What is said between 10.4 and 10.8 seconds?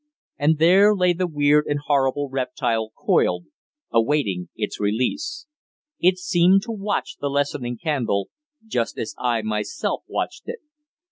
it.